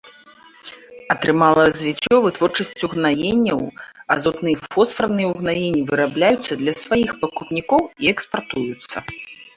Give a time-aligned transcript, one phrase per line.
[1.13, 3.61] Атрымала развіццё вытворчасць угнаенняў,
[4.15, 8.97] азотныя і фосфарныя ўгнаенні вырабляюцца для сваіх пакупнікоў і экспартуюцца.